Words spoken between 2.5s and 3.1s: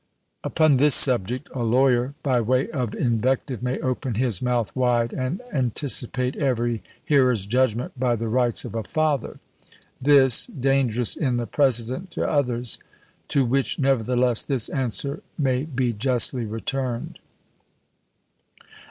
of